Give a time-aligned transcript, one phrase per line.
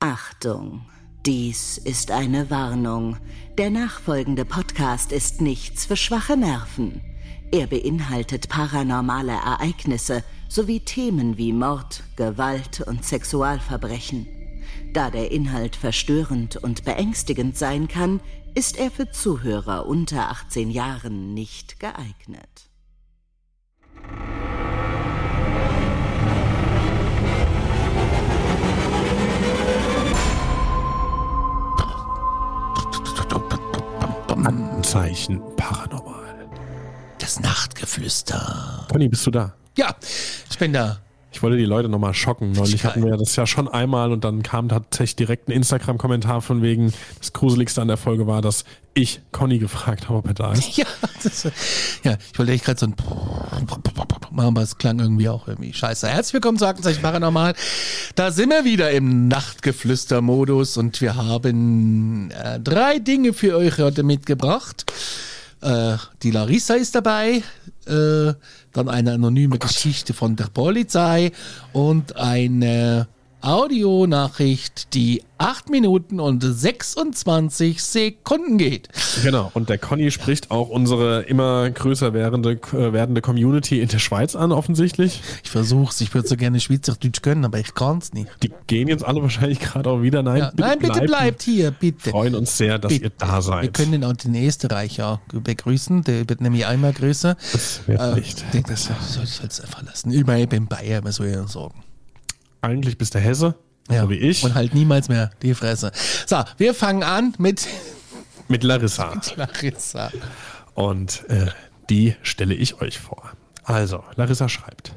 [0.00, 0.86] Achtung,
[1.26, 3.16] dies ist eine Warnung.
[3.58, 7.00] Der nachfolgende Podcast ist nichts für schwache Nerven.
[7.50, 14.28] Er beinhaltet paranormale Ereignisse sowie Themen wie Mord, Gewalt und Sexualverbrechen.
[14.92, 18.20] Da der Inhalt verstörend und beängstigend sein kann,
[18.54, 22.67] ist er für Zuhörer unter 18 Jahren nicht geeignet.
[34.44, 36.48] Anzeichen paranormal.
[37.18, 38.86] Das Nachtgeflüster.
[38.90, 39.54] Conny, bist du da?
[39.76, 39.96] Ja,
[40.50, 40.98] ich bin da.
[41.32, 42.52] Ich wollte die Leute nochmal schocken.
[42.52, 46.62] Neulich hatten wir das ja schon einmal und dann kam tatsächlich direkt ein Instagram-Kommentar von
[46.62, 50.52] wegen, das Gruseligste an der Folge war, dass ich Conny gefragt habe, ob er da
[50.52, 50.68] ist.
[50.78, 50.86] Ja,
[51.22, 51.48] das,
[52.04, 52.94] ja ich wollte echt gerade so ein
[54.38, 56.08] machen, aber es klang irgendwie auch irgendwie scheiße.
[56.08, 57.54] Herzlich willkommen zu Aktenzeichen Paranormal.
[58.14, 64.02] Da sind wir wieder im Nachtgeflüster-Modus und wir haben äh, drei Dinge für euch heute
[64.02, 64.90] mitgebracht.
[65.60, 67.42] Äh, die Larissa ist dabei,
[67.86, 68.32] äh,
[68.72, 71.32] dann eine anonyme Geschichte von der Polizei
[71.72, 73.08] und eine
[73.40, 78.88] Audionachricht, die 8 Minuten und 26 Sekunden geht.
[79.22, 84.00] Genau, und der Conny spricht auch unsere immer größer werdende, äh, werdende Community in der
[84.00, 85.22] Schweiz an, offensichtlich.
[85.44, 88.28] Ich versuch's, ich würde so gerne Schweizerdeutsch können, aber ich kann's nicht.
[88.42, 90.22] Die gehen jetzt alle wahrscheinlich gerade auch wieder.
[90.22, 92.06] Nein, Ja, nein, bitte bleibt hier, bitte.
[92.06, 93.04] Wir freuen uns sehr, dass Bitte.
[93.04, 93.62] ihr da seid.
[93.62, 97.34] Wir können auch den Österreicher begrüßen, der wird nämlich einmal grüßen.
[97.52, 98.38] das wäre nicht.
[98.42, 100.10] Ich denke, das soll es einfach lassen.
[100.10, 101.84] Immerhin bin Bayer, was soll ich denn sagen?
[102.60, 103.54] Eigentlich bist du Hesse,
[103.88, 105.92] so wie ich, Und halt niemals mehr die Fresse.
[106.26, 107.66] So, wir fangen an mit
[108.48, 109.12] mit Larissa.
[109.36, 110.10] Larissa.
[110.74, 111.46] Und äh,
[111.90, 113.30] die stelle ich euch vor.
[113.64, 114.94] Also, Larissa schreibt.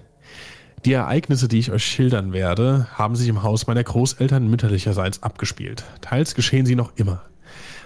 [0.85, 5.83] Die Ereignisse, die ich euch schildern werde, haben sich im Haus meiner Großeltern mütterlicherseits abgespielt.
[6.01, 7.21] Teils geschehen sie noch immer.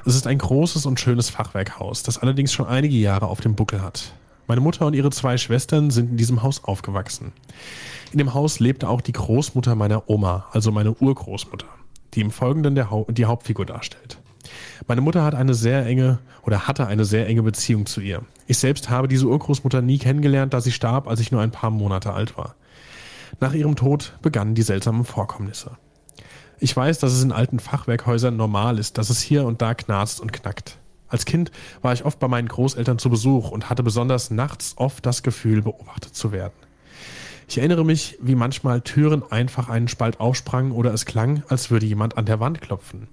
[0.05, 3.81] Es ist ein großes und schönes Fachwerkhaus, das allerdings schon einige Jahre auf dem Buckel
[3.81, 4.13] hat.
[4.47, 7.33] Meine Mutter und ihre zwei Schwestern sind in diesem Haus aufgewachsen.
[8.11, 11.67] In dem Haus lebte auch die Großmutter meiner Oma, also meine Urgroßmutter,
[12.13, 14.19] die im Folgenden Hau die Hauptfigur darstellt.
[14.87, 18.21] Meine Mutter hat eine sehr enge oder hatte eine sehr enge Beziehung zu ihr.
[18.45, 21.71] Ich selbst habe diese Urgroßmutter nie kennengelernt, da sie starb, als ich nur ein paar
[21.71, 22.55] Monate alt war.
[23.39, 25.71] Nach ihrem Tod begannen die seltsamen Vorkommnisse.
[26.59, 30.21] Ich weiß, dass es in alten Fachwerkhäusern normal ist, dass es hier und da knarzt
[30.21, 30.77] und knackt.
[31.15, 31.49] Als Kind
[31.81, 35.61] war ich oft bei meinen Großeltern zu Besuch und hatte besonders nachts oft das Gefühl,
[35.61, 36.51] beobachtet zu werden.
[37.47, 41.85] Ich erinnere mich, wie manchmal Türen einfach einen Spalt aufsprangen oder es klang, als würde
[41.85, 43.07] jemand an der Wand klopfen.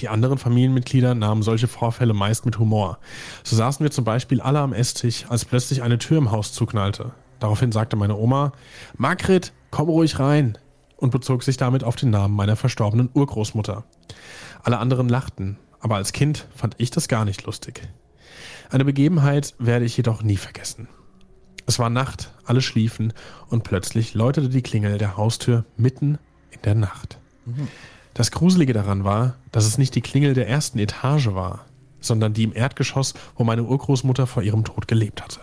[0.00, 2.98] Die anderen Familienmitglieder nahmen solche Vorfälle meist mit Humor.
[3.44, 7.12] So saßen wir zum Beispiel alle am Esstisch, als plötzlich eine Tür im Haus zuknallte.
[7.38, 8.50] Daraufhin sagte meine Oma,
[8.96, 10.58] Margret, komm ruhig rein,
[10.96, 13.84] und bezog sich damit auf den Namen meiner verstorbenen Urgroßmutter.
[14.64, 17.82] Alle anderen lachten, aber als Kind fand ich das gar nicht lustig.
[18.70, 20.88] Eine Begebenheit werde ich jedoch nie vergessen.
[21.66, 23.12] Es war Nacht, alle schliefen
[23.48, 26.18] und plötzlich läutete die Klingel der Haustür mitten
[26.50, 27.18] in der Nacht.
[28.14, 31.66] Das Gruselige daran war, dass es nicht die Klingel der ersten Etage war,
[32.00, 35.40] sondern die im Erdgeschoss, wo meine Urgroßmutter vor ihrem Tod gelebt hatte.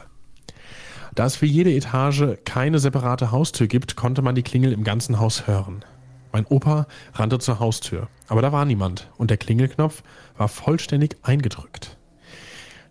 [1.15, 5.19] Da es für jede Etage keine separate Haustür gibt, konnte man die Klingel im ganzen
[5.19, 5.83] Haus hören.
[6.31, 10.03] Mein Opa rannte zur Haustür, aber da war niemand und der Klingelknopf
[10.37, 11.97] war vollständig eingedrückt.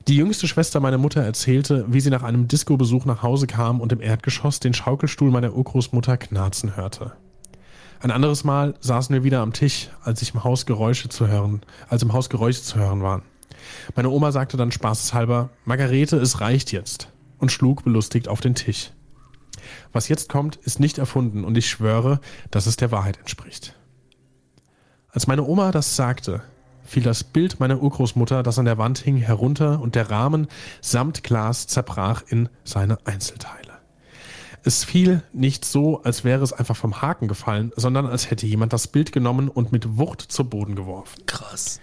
[0.08, 3.92] Die jüngste Schwester meiner Mutter erzählte, wie sie nach einem Disco-Besuch nach Hause kam und
[3.92, 7.12] im Erdgeschoss den Schaukelstuhl meiner Urgroßmutter knarzen hörte.
[8.00, 11.62] Ein anderes Mal saßen wir wieder am Tisch, als ich im Haus Geräusche zu hören,
[11.88, 13.22] als im Haus Geräusche zu hören waren.
[13.96, 18.92] Meine Oma sagte dann spaßeshalber, Margarete, es reicht jetzt und schlug belustigt auf den Tisch.
[19.92, 22.20] Was jetzt kommt, ist nicht erfunden und ich schwöre,
[22.50, 23.74] dass es der Wahrheit entspricht.
[25.10, 26.42] Als meine Oma das sagte,
[26.84, 30.46] fiel das Bild meiner Urgroßmutter, das an der Wand hing, herunter und der Rahmen
[30.80, 33.66] samt Glas zerbrach in seine Einzelteile.
[34.62, 38.72] Es fiel nicht so, als wäre es einfach vom Haken gefallen, sondern als hätte jemand
[38.72, 41.24] das Bild genommen und mit Wucht zu Boden geworfen.
[41.26, 41.80] Krass.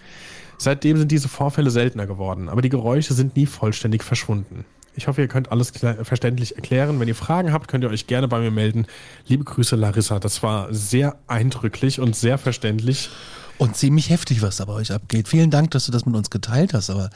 [0.58, 4.66] Seitdem sind diese Vorfälle seltener geworden, aber die Geräusche sind nie vollständig verschwunden.
[4.96, 5.72] Ich hoffe, ihr könnt alles
[6.04, 7.00] verständlich erklären.
[7.00, 8.86] Wenn ihr Fragen habt, könnt ihr euch gerne bei mir melden.
[9.26, 10.20] Liebe Grüße, Larissa.
[10.20, 13.10] Das war sehr eindrücklich und sehr verständlich.
[13.58, 15.28] Und ziemlich heftig, was da bei euch abgeht.
[15.28, 17.10] Vielen Dank, dass du das mit uns geteilt hast, aber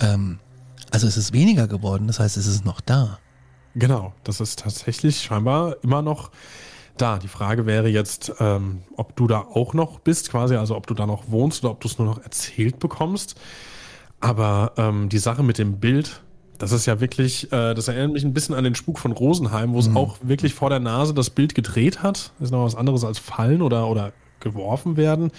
[0.00, 0.38] ähm,
[0.90, 3.18] also es ist weniger geworden, das heißt, es ist noch da.
[3.74, 6.30] Genau, das ist tatsächlich scheinbar immer noch
[6.96, 7.18] da.
[7.18, 10.94] Die Frage wäre jetzt, ähm, ob du da auch noch bist, quasi, also ob du
[10.94, 13.36] da noch wohnst oder ob du es nur noch erzählt bekommst.
[14.18, 16.20] Aber ähm, die Sache mit dem Bild,
[16.60, 19.72] das ist ja wirklich, äh, das erinnert mich ein bisschen an den Spuk von Rosenheim,
[19.72, 19.96] wo es mhm.
[19.96, 22.32] auch wirklich vor der Nase das Bild gedreht hat.
[22.38, 25.30] Das ist noch was anderes als fallen oder, oder geworfen werden.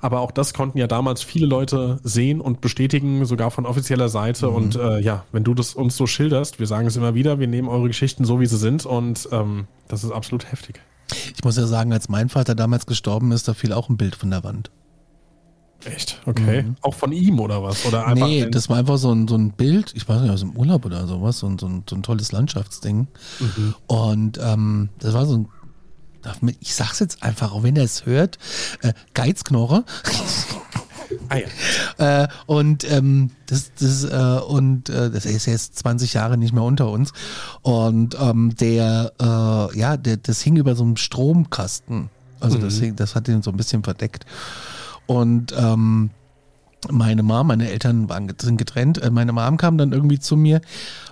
[0.00, 4.48] Aber auch das konnten ja damals viele Leute sehen und bestätigen, sogar von offizieller Seite.
[4.48, 4.54] Mhm.
[4.54, 7.46] Und äh, ja, wenn du das uns so schilderst, wir sagen es immer wieder, wir
[7.46, 8.86] nehmen eure Geschichten so, wie sie sind.
[8.86, 10.80] Und ähm, das ist absolut heftig.
[11.36, 14.16] Ich muss ja sagen, als mein Vater damals gestorben ist, da fiel auch ein Bild
[14.16, 14.70] von der Wand.
[15.84, 16.20] Echt?
[16.26, 16.62] Okay.
[16.62, 16.76] Mhm.
[16.80, 17.84] Auch von ihm oder was?
[17.84, 20.40] Oder einfach nee, das war einfach so ein, so ein Bild, ich weiß nicht, aus
[20.40, 23.08] dem Urlaub oder sowas, so ein, so ein, so ein tolles Landschaftsding.
[23.40, 23.74] Mhm.
[23.86, 25.48] Und ähm, das war so ein
[26.60, 28.38] ich sag's jetzt einfach, auch wenn er es hört,
[28.82, 29.84] äh, Geizknorre.
[31.28, 31.36] Ah,
[31.98, 32.22] ja.
[32.22, 36.62] äh, und ähm, das, das, äh, und äh, das ist jetzt 20 Jahre nicht mehr
[36.62, 37.12] unter uns.
[37.62, 42.10] Und ähm, der, äh, ja, der, das hing über so einem Stromkasten.
[42.40, 42.62] Also mhm.
[42.62, 44.24] das, hing, das hat ihn so ein bisschen verdeckt.
[45.06, 46.10] Und ähm,
[46.90, 49.02] meine Mom, meine Eltern waren, sind getrennt.
[49.02, 50.60] Äh, meine Mom kam dann irgendwie zu mir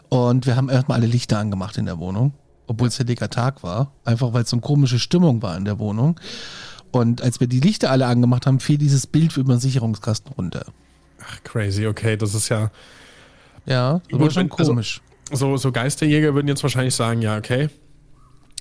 [0.08, 2.32] und wir haben erstmal alle Lichter angemacht in der Wohnung
[2.70, 5.80] obwohl es hellliger Tag war, einfach weil es so eine komische Stimmung war in der
[5.80, 6.20] Wohnung.
[6.92, 10.64] Und als wir die Lichter alle angemacht haben, fiel dieses Bild über den Sicherungskasten runter.
[11.20, 12.70] Ach, crazy, okay, das ist ja.
[13.66, 15.00] Ja, das war schon also komisch.
[15.32, 17.70] Also, so, so Geisterjäger würden jetzt wahrscheinlich sagen, ja, okay,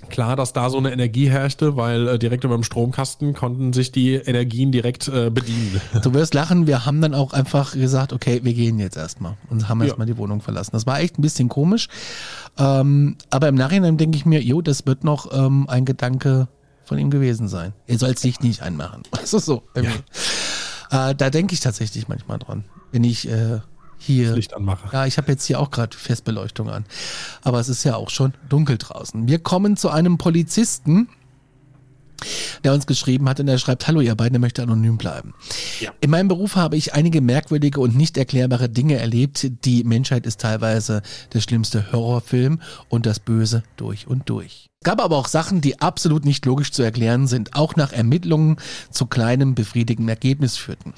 [0.09, 3.91] Klar, dass da so eine Energie herrschte, weil äh, direkt über dem Stromkasten konnten sich
[3.91, 5.81] die Energien direkt äh, bedienen.
[6.01, 9.67] Du wirst lachen, wir haben dann auch einfach gesagt, okay, wir gehen jetzt erstmal und
[9.67, 10.13] haben erstmal ja.
[10.13, 10.71] die Wohnung verlassen.
[10.73, 11.87] Das war echt ein bisschen komisch.
[12.57, 16.47] Ähm, aber im Nachhinein denke ich mir, jo, das wird noch ähm, ein Gedanke
[16.85, 17.73] von ihm gewesen sein.
[17.85, 19.03] Er soll es sich nicht einmachen.
[19.23, 19.63] Ist so.
[19.75, 21.09] Ja.
[21.09, 22.63] Äh, da denke ich tatsächlich manchmal dran.
[22.91, 23.59] Wenn ich äh,
[23.99, 24.27] hier.
[24.29, 24.89] Das Licht anmache.
[24.91, 26.85] Ja, ich habe jetzt hier auch gerade Festbeleuchtung an.
[27.43, 29.27] Aber es ist ja auch schon dunkel draußen.
[29.27, 31.09] Wir kommen zu einem Polizisten,
[32.63, 35.33] der uns geschrieben hat und er schreibt, hallo ihr beiden, er möchte anonym bleiben.
[35.79, 35.91] Ja.
[36.01, 39.47] In meinem Beruf habe ich einige merkwürdige und nicht erklärbare Dinge erlebt.
[39.65, 41.01] Die Menschheit ist teilweise
[41.33, 44.69] der schlimmste Horrorfilm und das Böse durch und durch.
[44.81, 48.57] Es gab aber auch Sachen, die absolut nicht logisch zu erklären sind, auch nach Ermittlungen
[48.91, 50.93] zu kleinem befriedigenden Ergebnis führten.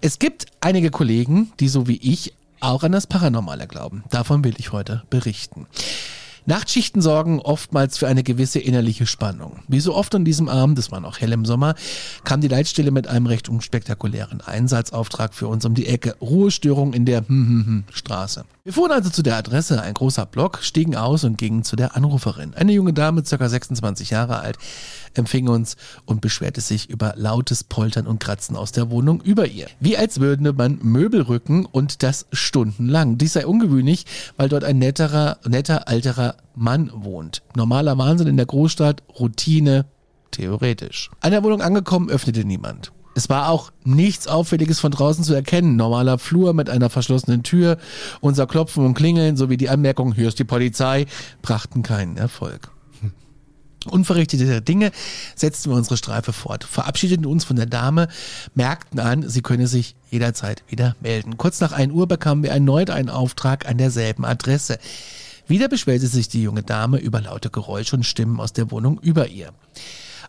[0.00, 4.04] Es gibt einige Kollegen, die so wie ich auch an das Paranormale glauben.
[4.10, 5.66] Davon will ich heute berichten.
[6.46, 9.60] Nachtschichten sorgen oftmals für eine gewisse innerliche Spannung.
[9.66, 11.74] Wie so oft an diesem Abend, es war noch hell im Sommer,
[12.24, 16.16] kam die Leitstelle mit einem recht unspektakulären Einsatzauftrag für uns um die Ecke.
[16.20, 17.24] Ruhestörung in der
[17.92, 18.44] Straße.
[18.64, 21.96] Wir fuhren also zu der Adresse, ein großer Block, stiegen aus und gingen zu der
[21.96, 22.54] Anruferin.
[22.54, 24.56] Eine junge Dame, circa 26 Jahre alt,
[25.12, 25.76] empfing uns
[26.06, 29.66] und beschwerte sich über lautes Poltern und Kratzen aus der Wohnung über ihr.
[29.80, 33.18] Wie als würde man Möbel rücken und das stundenlang.
[33.18, 34.06] Dies sei ungewöhnlich,
[34.36, 37.42] weil dort ein netterer, netter, alterer Mann wohnt.
[37.56, 39.86] Normaler Wahnsinn in der Großstadt, Routine,
[40.30, 41.10] theoretisch.
[41.20, 42.92] An der Wohnung angekommen, öffnete niemand.
[43.14, 45.76] Es war auch nichts Auffälliges von draußen zu erkennen.
[45.76, 47.78] Normaler Flur mit einer verschlossenen Tür.
[48.20, 51.06] Unser Klopfen und Klingeln sowie die Anmerkung, hier ist die Polizei,
[51.40, 52.70] brachten keinen Erfolg.
[53.86, 54.92] Unverrichtete Dinge
[55.36, 58.08] setzten wir unsere Streife fort, verabschiedeten uns von der Dame,
[58.54, 61.36] merkten an, sie könne sich jederzeit wieder melden.
[61.36, 64.78] Kurz nach 1 Uhr bekamen wir erneut einen Auftrag an derselben Adresse.
[65.46, 69.28] Wieder beschwerte sich die junge Dame über laute Geräusche und Stimmen aus der Wohnung über
[69.28, 69.52] ihr.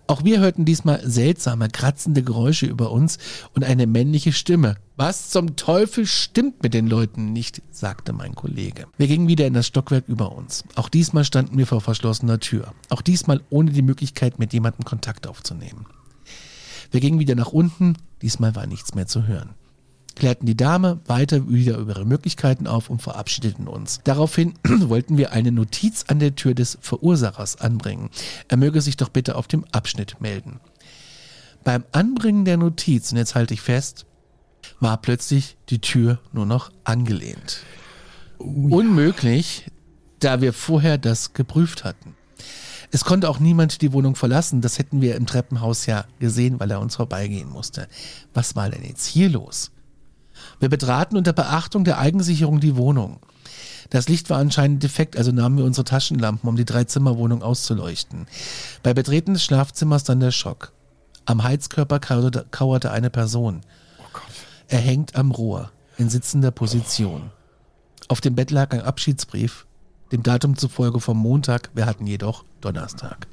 [0.07, 3.17] Auch wir hörten diesmal seltsame, kratzende Geräusche über uns
[3.55, 4.75] und eine männliche Stimme.
[4.97, 8.85] Was zum Teufel stimmt mit den Leuten nicht, sagte mein Kollege.
[8.97, 10.63] Wir gingen wieder in das Stockwerk über uns.
[10.75, 12.73] Auch diesmal standen wir vor verschlossener Tür.
[12.89, 15.87] Auch diesmal ohne die Möglichkeit, mit jemandem Kontakt aufzunehmen.
[16.91, 17.97] Wir gingen wieder nach unten.
[18.21, 19.55] Diesmal war nichts mehr zu hören
[20.15, 23.99] klärten die Dame weiter wieder über ihre Möglichkeiten auf und verabschiedeten uns.
[24.03, 28.09] Daraufhin wollten wir eine Notiz an der Tür des Verursachers anbringen.
[28.47, 30.59] Er möge sich doch bitte auf dem Abschnitt melden.
[31.63, 34.05] Beim Anbringen der Notiz, und jetzt halte ich fest,
[34.79, 37.59] war plötzlich die Tür nur noch angelehnt.
[38.37, 38.75] Oh ja.
[38.75, 39.69] Unmöglich,
[40.19, 42.15] da wir vorher das geprüft hatten.
[42.91, 44.61] Es konnte auch niemand die Wohnung verlassen.
[44.61, 47.87] Das hätten wir im Treppenhaus ja gesehen, weil er uns vorbeigehen musste.
[48.33, 49.71] Was war denn jetzt hier los?
[50.59, 53.19] Wir betraten unter Beachtung der Eigensicherung die Wohnung.
[53.89, 58.27] Das Licht war anscheinend defekt, also nahmen wir unsere Taschenlampen, um die Dreizimmerwohnung auszuleuchten.
[58.83, 60.71] Bei Betreten des Schlafzimmers dann der Schock.
[61.25, 63.61] Am Heizkörper kauerte, eine Person.
[63.99, 64.19] Oh
[64.67, 67.31] er hängt am Rohr, in sitzender Position.
[68.07, 69.65] Auf dem Bett lag ein Abschiedsbrief,
[70.11, 73.27] dem Datum zufolge vom Montag, wir hatten jedoch Donnerstag.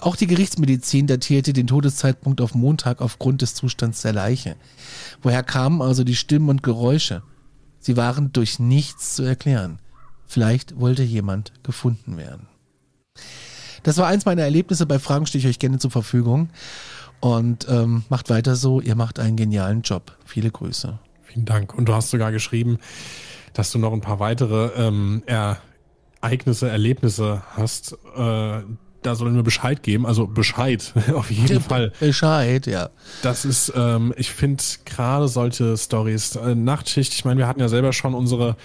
[0.00, 4.56] Auch die Gerichtsmedizin datierte den Todeszeitpunkt auf Montag aufgrund des Zustands der Leiche.
[5.22, 7.22] Woher kamen also die Stimmen und Geräusche?
[7.78, 9.78] Sie waren durch nichts zu erklären.
[10.26, 12.46] Vielleicht wollte jemand gefunden werden.
[13.82, 14.86] Das war eins meiner Erlebnisse.
[14.86, 16.50] Bei Fragen stehe ich euch gerne zur Verfügung.
[17.20, 18.80] Und ähm, macht weiter so.
[18.80, 20.16] Ihr macht einen genialen Job.
[20.24, 20.98] Viele Grüße.
[21.22, 21.74] Vielen Dank.
[21.74, 22.78] Und du hast sogar geschrieben,
[23.52, 27.96] dass du noch ein paar weitere ähm, Ereignisse, Erlebnisse hast.
[28.16, 28.62] Äh,
[29.02, 30.06] da sollen wir Bescheid geben.
[30.06, 31.92] Also Bescheid, auf jeden ja, Fall.
[32.00, 32.90] Bescheid, ja.
[33.22, 37.68] Das ist, ähm, ich finde gerade solche Stories, äh, Nachtschicht, ich meine, wir hatten ja
[37.68, 38.56] selber schon unsere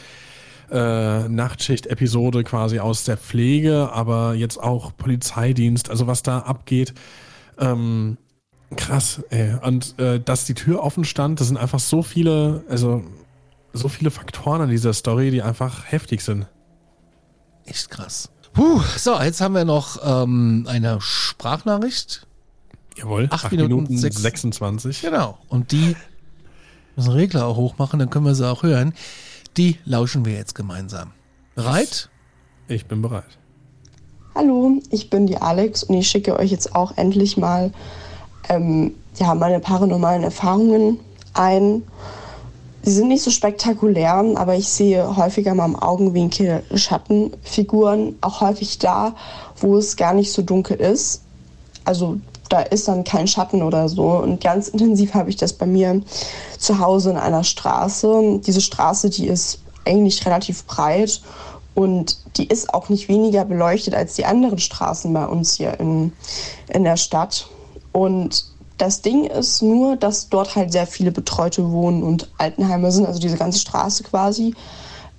[0.72, 6.94] äh, Nachtschicht-Episode quasi aus der Pflege, aber jetzt auch Polizeidienst, also was da abgeht.
[7.60, 8.18] Ähm,
[8.76, 9.56] krass, ey.
[9.62, 13.04] Und äh, dass die Tür offen stand, das sind einfach so viele, also
[13.74, 16.48] so viele Faktoren an dieser Story, die einfach heftig sind.
[17.66, 18.30] Echt krass.
[18.56, 22.26] Puh, so, jetzt haben wir noch ähm, eine Sprachnachricht.
[22.98, 25.02] Jawohl, 8, 8 Minuten, Minuten 6, 26.
[25.02, 25.38] Genau.
[25.50, 25.98] Und die
[26.96, 28.94] müssen Regler auch hochmachen, dann können wir sie auch hören.
[29.58, 31.12] Die lauschen wir jetzt gemeinsam.
[31.56, 32.10] Bereit?
[32.70, 33.38] Ich bin bereit.
[34.36, 37.74] Hallo, ich bin die Alex und ich schicke euch jetzt auch endlich mal
[38.48, 41.00] ähm, ja, meine paranormalen Erfahrungen
[41.34, 41.84] ein.
[42.86, 48.78] Sie sind nicht so spektakulär, aber ich sehe häufiger mal im Augenwinkel Schattenfiguren, auch häufig
[48.78, 49.16] da,
[49.58, 51.24] wo es gar nicht so dunkel ist.
[51.84, 54.10] Also da ist dann kein Schatten oder so.
[54.20, 56.04] Und ganz intensiv habe ich das bei mir
[56.60, 58.40] zu Hause in einer Straße.
[58.46, 61.24] Diese Straße, die ist eigentlich relativ breit
[61.74, 66.14] und die ist auch nicht weniger beleuchtet als die anderen Straßen bei uns hier in,
[66.70, 67.48] in der Stadt.
[67.94, 68.46] Und
[68.78, 73.20] das Ding ist nur, dass dort halt sehr viele Betreute wohnen und Altenheime sind, also
[73.20, 74.54] diese ganze Straße quasi.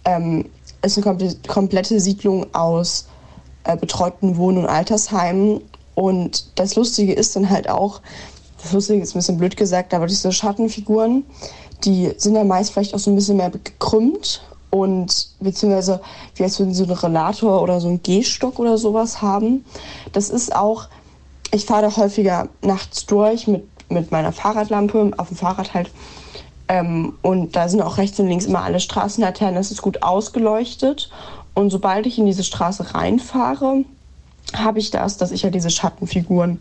[0.04, 0.46] Ähm,
[0.82, 3.06] ist eine komplette Siedlung aus
[3.64, 5.62] äh, betreuten Wohn- und Altersheimen
[5.94, 8.02] und das Lustige ist dann halt auch,
[8.62, 11.24] das Lustige ist ein bisschen blöd gesagt, aber diese Schattenfiguren,
[11.84, 16.00] die sind dann meist vielleicht auch so ein bisschen mehr gekrümmt und beziehungsweise
[16.34, 19.64] wie als würden sie so einen Relator oder so einen Gehstock oder sowas haben.
[20.12, 20.88] Das ist auch,
[21.56, 25.90] ich fahre häufiger nachts durch mit, mit meiner Fahrradlampe, auf dem Fahrrad halt.
[26.68, 31.10] Ähm, und da sind auch rechts und links immer alle Straßenlaternen, das ist gut ausgeleuchtet.
[31.54, 33.84] Und sobald ich in diese Straße reinfahre,
[34.54, 36.60] habe ich das, dass ich ja diese Schattenfiguren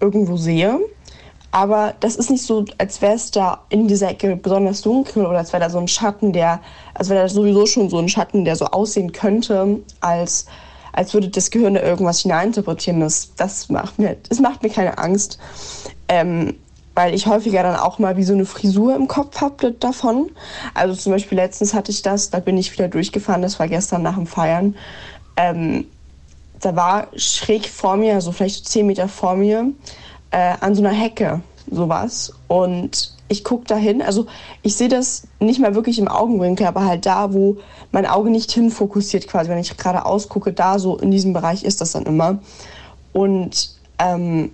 [0.00, 0.80] irgendwo sehe.
[1.52, 5.38] Aber das ist nicht so, als wäre es da in dieser Ecke besonders dunkel oder
[5.38, 6.60] als wäre da so ein Schatten, der,
[6.94, 10.46] als wäre da sowieso schon so ein Schatten, der so aussehen könnte, als,
[10.92, 13.00] als würde das Gehirn da irgendwas hineininterpretieren.
[13.00, 15.38] Das, das, macht, mir, das macht mir keine Angst.
[16.08, 16.56] Ähm,
[16.94, 20.30] weil ich häufiger dann auch mal wie so eine Frisur im Kopf habe davon.
[20.74, 24.02] Also zum Beispiel letztens hatte ich das, da bin ich wieder durchgefahren, das war gestern
[24.02, 24.76] nach dem Feiern.
[25.36, 25.86] Ähm,
[26.60, 29.70] da war schräg vor mir, also vielleicht zehn Meter vor mir,
[30.30, 32.32] äh, an so einer Hecke sowas.
[32.48, 34.26] Und ich gucke da hin, also
[34.62, 37.58] ich sehe das nicht mal wirklich im Augenwinkel, aber halt da, wo
[37.92, 41.80] mein Auge nicht hinfokussiert quasi, wenn ich gerade ausgucke, da so in diesem Bereich ist
[41.80, 42.40] das dann immer.
[43.12, 43.70] Und
[44.00, 44.50] ähm,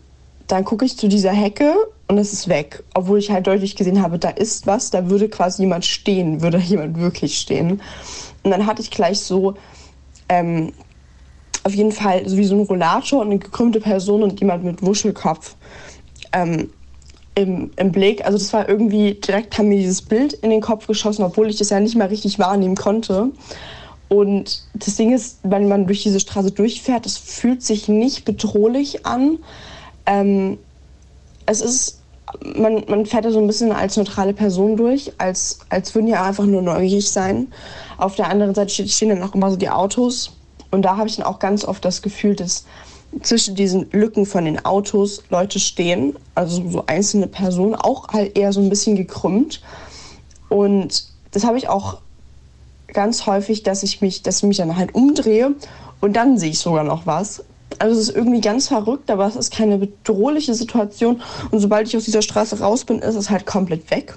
[0.46, 1.74] dann gucke ich zu dieser Hecke
[2.06, 2.84] und es ist weg.
[2.94, 6.58] Obwohl ich halt deutlich gesehen habe, da ist was, da würde quasi jemand stehen, würde
[6.64, 7.80] jemand wirklich stehen.
[8.42, 9.54] Und dann hatte ich gleich so
[10.28, 10.74] ähm,
[11.64, 14.84] auf jeden Fall so wie so ein Rollator und eine gekrümmte Person und jemand mit
[14.84, 15.56] Wuschelkopf
[16.32, 16.68] ähm,
[17.36, 18.24] im, im Blick.
[18.24, 21.56] Also das war irgendwie, direkt haben mir dieses Bild in den Kopf geschossen, obwohl ich
[21.56, 23.30] das ja nicht mal richtig wahrnehmen konnte.
[24.08, 29.04] Und das Ding ist, wenn man durch diese Straße durchfährt, es fühlt sich nicht bedrohlich
[29.04, 29.38] an.
[30.06, 30.58] Ähm,
[31.44, 32.00] es ist,
[32.56, 36.24] man, man fährt da so ein bisschen als neutrale Person durch, als, als würden ja
[36.24, 37.48] einfach nur neugierig sein.
[37.98, 40.32] Auf der anderen Seite stehen dann auch immer so die Autos
[40.70, 42.64] und da habe ich dann auch ganz oft das Gefühl, dass
[43.22, 48.52] zwischen diesen Lücken von den Autos Leute stehen, also so einzelne Personen, auch halt eher
[48.52, 49.62] so ein bisschen gekrümmt.
[50.48, 51.98] Und das habe ich auch
[52.88, 55.54] ganz häufig, dass ich mich, dass ich mich dann halt umdrehe
[56.00, 57.42] und dann sehe ich sogar noch was.
[57.78, 61.20] Also es ist irgendwie ganz verrückt, aber es ist keine bedrohliche Situation.
[61.50, 64.16] Und sobald ich aus dieser Straße raus bin, ist es halt komplett weg.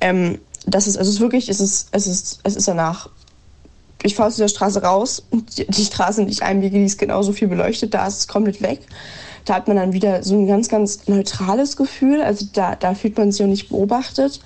[0.00, 3.08] Ähm, das ist, also es ist wirklich, es ist, es ist, es ist danach
[4.02, 7.32] ich fahre aus dieser Straße raus und die, die Straße, ich einbiege, die ist genauso
[7.32, 8.80] viel beleuchtet, da ist es komplett weg.
[9.44, 12.20] Da hat man dann wieder so ein ganz, ganz neutrales Gefühl.
[12.20, 14.40] Also da, da fühlt man sich auch nicht beobachtet.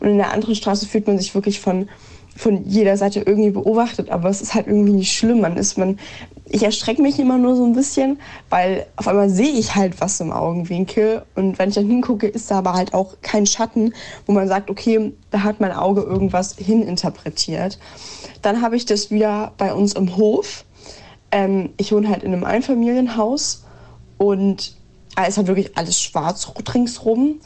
[0.00, 1.88] Und in der anderen Straße fühlt man sich wirklich von
[2.36, 5.40] von jeder Seite irgendwie beobachtet, aber es ist halt irgendwie nicht schlimm.
[5.40, 5.98] Man ist, man,
[6.52, 10.20] ich erschrecke mich immer nur so ein bisschen, weil auf einmal sehe ich halt was
[10.20, 13.94] im Augenwinkel und wenn ich dann hingucke, ist da aber halt auch kein Schatten,
[14.26, 17.78] wo man sagt, okay, da hat mein Auge irgendwas hininterpretiert.
[18.42, 20.66] Dann habe ich das wieder bei uns im Hof.
[21.30, 23.64] Ähm, ich wohne halt in einem Einfamilienhaus
[24.18, 24.76] und
[25.16, 27.40] es ist halt wirklich alles schwarz ringsrum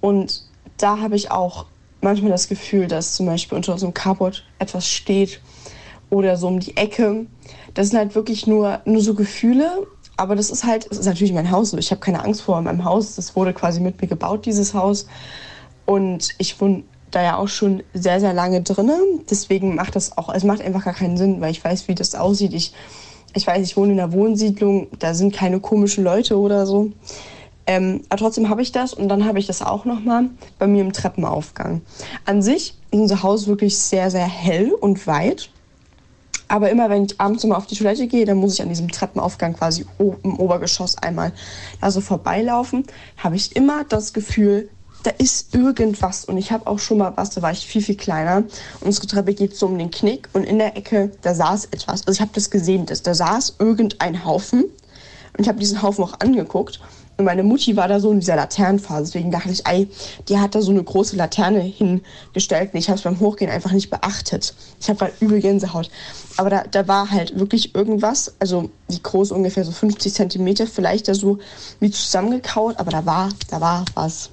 [0.00, 0.42] und
[0.78, 1.66] da habe ich auch
[2.00, 5.40] manchmal das Gefühl, dass zum Beispiel unter unserem Carport etwas steht
[6.10, 7.26] oder so um die Ecke.
[7.74, 9.86] Das sind halt wirklich nur, nur so Gefühle,
[10.16, 11.72] aber das ist halt, es ist natürlich mein Haus.
[11.74, 13.14] Ich habe keine Angst vor meinem Haus.
[13.14, 15.06] Das wurde quasi mit mir gebaut, dieses Haus.
[15.86, 18.90] Und ich wohne da ja auch schon sehr, sehr lange drin.
[19.30, 22.14] Deswegen macht das auch, es macht einfach gar keinen Sinn, weil ich weiß, wie das
[22.14, 22.52] aussieht.
[22.52, 22.72] Ich,
[23.34, 26.92] ich weiß, ich wohne in einer Wohnsiedlung, da sind keine komischen Leute oder so.
[27.66, 30.80] Ähm, aber trotzdem habe ich das und dann habe ich das auch nochmal bei mir
[30.80, 31.82] im Treppenaufgang.
[32.24, 35.50] An sich ist unser Haus wirklich sehr, sehr hell und weit.
[36.48, 38.90] Aber immer wenn ich abends mal auf die Toilette gehe, dann muss ich an diesem
[38.90, 41.32] Treppenaufgang quasi im Obergeschoss einmal
[41.80, 42.84] da so vorbeilaufen,
[43.18, 44.70] habe ich immer das Gefühl,
[45.02, 46.24] da ist irgendwas.
[46.24, 48.44] Und ich habe auch schon mal was, da war ich viel, viel kleiner.
[48.80, 52.06] Unsere Treppe geht so um den Knick und in der Ecke, da saß etwas.
[52.06, 54.64] Also ich habe das gesehen, dass da saß irgendein Haufen.
[54.64, 56.80] Und ich habe diesen Haufen auch angeguckt.
[57.18, 59.06] Und meine Mutti war da so in dieser Laternenphase.
[59.06, 59.88] Deswegen dachte ich, ey,
[60.28, 62.72] die hat da so eine große Laterne hingestellt.
[62.72, 64.54] Und ich habe es beim Hochgehen einfach nicht beachtet.
[64.80, 65.90] Ich habe halt übel Gänsehaut.
[66.36, 68.36] Aber da, da war halt wirklich irgendwas.
[68.38, 71.40] Also die groß ungefähr so 50 Zentimeter, vielleicht da so
[71.80, 72.78] wie zusammengekaut.
[72.78, 74.30] Aber da war, da war was.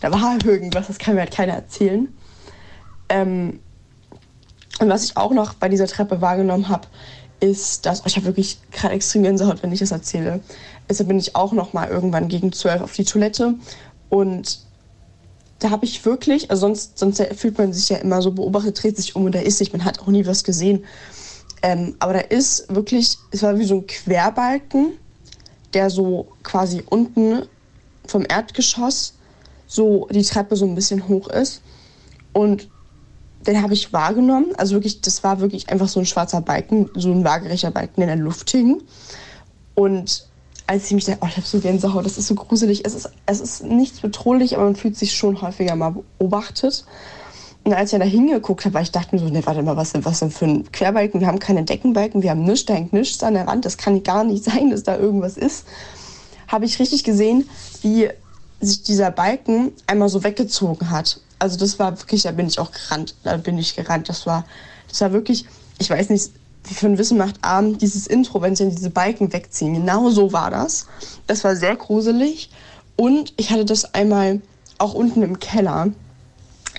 [0.00, 2.14] Da war irgendwas, das kann mir halt keiner erzählen.
[3.08, 3.60] Ähm,
[4.78, 6.86] und was ich auch noch bei dieser Treppe wahrgenommen habe,
[7.40, 10.40] ist, dass oh, ich habe wirklich gerade extrem Gänsehaut, wenn ich das erzähle.
[10.88, 13.54] Deshalb bin ich auch noch mal irgendwann gegen zwölf auf die Toilette
[14.08, 14.60] und
[15.58, 18.96] da habe ich wirklich, also sonst, sonst fühlt man sich ja immer so beobachtet, dreht
[18.96, 20.84] sich um und da ist nicht, man hat auch nie was gesehen.
[21.62, 24.92] Ähm, aber da ist wirklich, es war wie so ein Querbalken,
[25.74, 27.42] der so quasi unten
[28.06, 29.14] vom Erdgeschoss
[29.66, 31.60] so die Treppe so ein bisschen hoch ist.
[32.32, 32.68] Und
[33.48, 34.48] den habe ich wahrgenommen.
[34.58, 38.12] Also wirklich, das war wirklich einfach so ein schwarzer Balken, so ein waagerechter Balken, der
[38.12, 38.82] in der Luft hing.
[39.74, 40.28] Und
[40.66, 42.84] als ich mich da, oh, ich habe so Gänsehaut, das ist so gruselig.
[42.84, 46.84] Es ist, es ist nichts bedrohlich, aber man fühlt sich schon häufiger mal beobachtet.
[47.64, 50.20] Und als ich da hingeguckt habe, ich dachte mir so, ne, warte mal, was, was
[50.20, 51.20] denn für ein Querbalken?
[51.20, 53.64] Wir haben keine Deckenbalken, wir haben nichts, da hängt nichts an der Wand.
[53.64, 55.66] Das kann gar nicht sein, dass da irgendwas ist.
[56.48, 57.48] Habe ich richtig gesehen,
[57.80, 58.10] wie
[58.60, 61.20] sich dieser Balken einmal so weggezogen hat.
[61.38, 64.08] Also das war wirklich, da bin ich auch gerannt, da bin ich gerannt.
[64.08, 64.44] Das war,
[64.88, 65.44] das war wirklich,
[65.78, 66.30] ich weiß nicht,
[66.64, 69.74] wie für Wissen macht Arm dieses Intro, wenn sie diese Balken wegziehen.
[69.74, 70.86] Genau so war das.
[71.26, 72.50] Das war sehr gruselig.
[72.96, 74.40] Und ich hatte das einmal
[74.78, 75.88] auch unten im Keller.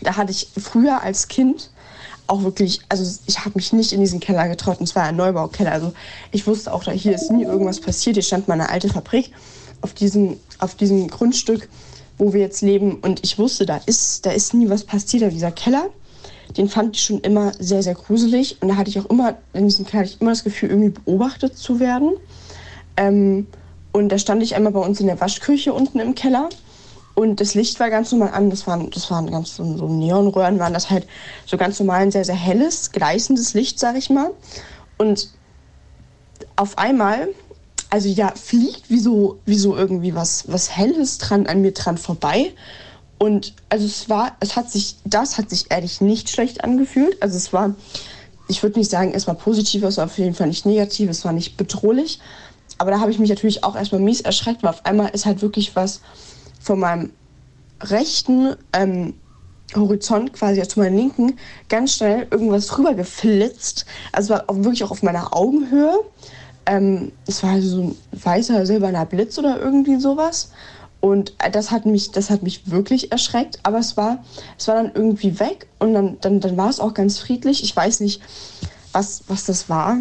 [0.02, 1.72] Da hatte ich früher als Kind
[2.28, 4.80] auch wirklich, also ich habe mich nicht in diesen Keller getraut.
[4.80, 5.72] Und zwar ein Neubaukeller.
[5.72, 5.94] Also
[6.32, 8.16] ich wusste auch, da hier ist nie irgendwas passiert.
[8.16, 9.32] Hier stand meine alte Fabrik
[9.82, 11.70] auf diesem, auf diesem Grundstück,
[12.20, 13.00] wo wir jetzt leben.
[13.02, 15.34] Und ich wusste, da ist, da ist nie was passiert.
[15.34, 15.90] Dieser Keller,
[16.58, 18.58] den fand ich schon immer sehr, sehr gruselig.
[18.62, 20.90] Und da hatte ich auch immer, in diesem Keller hatte ich immer das Gefühl, irgendwie
[20.90, 22.12] beobachtet zu werden.
[22.98, 23.48] Ähm,
[23.92, 26.50] und da stand ich einmal bei uns in der Waschküche unten im Keller.
[27.16, 28.50] Und das Licht war ganz normal an.
[28.50, 31.08] Das waren, das waren ganz so, so Neonröhren, waren das halt
[31.46, 34.32] so ganz normal ein sehr, sehr helles, gleißendes Licht, sag ich mal.
[34.98, 35.30] Und
[36.56, 37.30] auf einmal
[37.90, 41.98] also ja, fliegt wie so, wie so irgendwie was, was Helles dran an mir dran
[41.98, 42.54] vorbei.
[43.18, 47.22] Und also es war, es hat sich, das hat sich ehrlich nicht schlecht angefühlt.
[47.22, 47.76] Also es war,
[48.48, 51.34] ich würde nicht sagen, war positiv, es war auf jeden Fall nicht negativ, es war
[51.34, 52.20] nicht bedrohlich.
[52.78, 55.42] Aber da habe ich mich natürlich auch erstmal mies erschreckt, weil auf einmal ist halt
[55.42, 56.00] wirklich was
[56.62, 57.12] von meinem
[57.82, 59.16] rechten ähm,
[59.76, 63.86] Horizont quasi zu meinem linken ganz schnell irgendwas rüber geflitzt.
[64.12, 66.00] Also war auch wirklich auch auf meiner Augenhöhe.
[66.70, 70.52] Ähm, es war so ein weißer, silberner Blitz oder irgendwie sowas.
[71.02, 73.60] Und das hat mich, das hat mich wirklich erschreckt.
[73.64, 74.24] Aber es war,
[74.58, 77.64] es war dann irgendwie weg und dann, dann, dann war es auch ganz friedlich.
[77.64, 78.22] Ich weiß nicht,
[78.92, 79.98] was, was das war.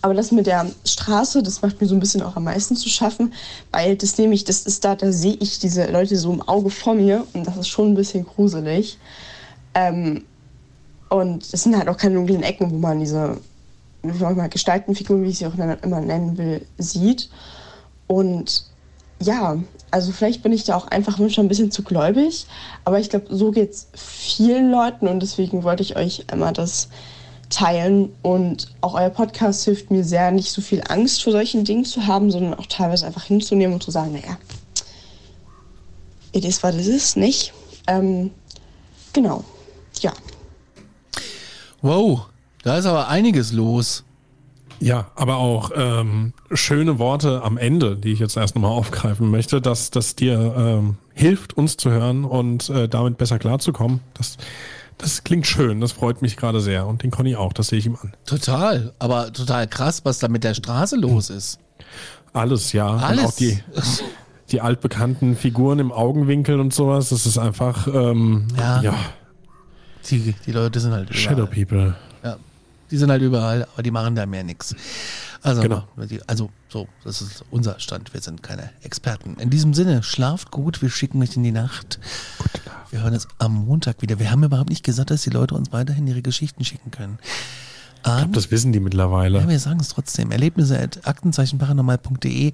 [0.00, 2.88] Aber das mit der Straße, das macht mir so ein bisschen auch am meisten zu
[2.88, 3.32] schaffen,
[3.72, 6.94] weil das nämlich, das ist da, da sehe ich diese Leute so im Auge vor
[6.94, 8.98] mir und das ist schon ein bisschen gruselig.
[9.72, 10.24] Ähm,
[11.08, 13.38] und es sind halt auch keine dunklen Ecken, wo man diese
[14.04, 17.30] mal Gestaltenfigur, wie ich sie auch immer nennen will, sieht.
[18.06, 18.64] Und
[19.20, 19.56] ja,
[19.90, 22.46] also vielleicht bin ich da auch einfach nur schon ein bisschen zu gläubig,
[22.84, 26.88] aber ich glaube, so geht es vielen Leuten und deswegen wollte ich euch einmal das
[27.48, 31.84] teilen und auch euer Podcast hilft mir sehr, nicht so viel Angst vor solchen Dingen
[31.84, 34.36] zu haben, sondern auch teilweise einfach hinzunehmen und zu sagen, naja,
[36.32, 37.52] it is what it is, nicht?
[37.86, 38.32] Ähm,
[39.12, 39.44] genau,
[40.00, 40.12] ja,
[41.84, 42.30] Wow,
[42.64, 44.04] da ist aber einiges los.
[44.80, 49.60] Ja, aber auch ähm, schöne Worte am Ende, die ich jetzt erst nochmal aufgreifen möchte,
[49.60, 54.00] dass das dir ähm, hilft, uns zu hören und äh, damit besser klarzukommen.
[54.14, 54.36] Das,
[54.98, 57.86] das klingt schön, das freut mich gerade sehr und den Conny auch, das sehe ich
[57.86, 58.12] ihm an.
[58.26, 61.60] Total, aber total krass, was da mit der Straße los ist.
[62.32, 62.88] Alles, ja.
[62.96, 63.20] Alles.
[63.20, 63.58] Und auch die,
[64.50, 68.82] die altbekannten Figuren im Augenwinkel und sowas, das ist einfach, ähm, Ja.
[68.82, 68.94] ja,
[70.10, 71.22] Die, die Leute sind halt überall.
[71.22, 71.94] Shadow People.
[72.94, 74.72] Die sind halt überall, aber die machen da mehr nix.
[75.42, 75.82] Also, Genau.
[76.28, 78.14] also so, das ist unser Stand.
[78.14, 79.34] Wir sind keine Experten.
[79.40, 81.98] In diesem Sinne, schlaft gut, wir schicken euch in die Nacht.
[82.90, 84.20] Wir hören uns am Montag wieder.
[84.20, 87.18] Wir haben überhaupt nicht gesagt, dass die Leute uns weiterhin ihre Geschichten schicken können.
[88.04, 89.40] An, Das wissen die mittlerweile.
[89.40, 90.30] ja, wir sagen es trotzdem.
[90.30, 92.52] Erlebnisse at aktenzeichenparanormal.de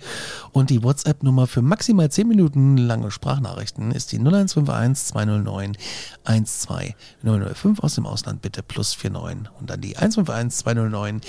[0.53, 5.73] und die WhatsApp-Nummer für maximal 10 Minuten lange Sprachnachrichten ist die 0151 209
[6.25, 11.21] 12005 aus dem Ausland bitte plus 49 und dann die 151 209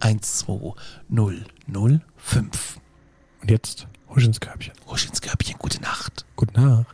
[0.00, 2.80] 12005.
[3.42, 4.72] Und jetzt husch ins Körbchen.
[4.86, 6.24] Husch ins Körbchen, gute Nacht.
[6.36, 6.93] Gute Nacht.